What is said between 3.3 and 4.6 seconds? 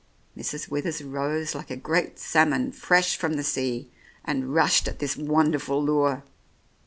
the sea, and